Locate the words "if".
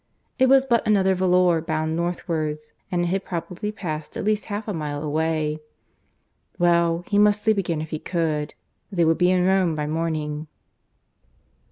7.81-7.91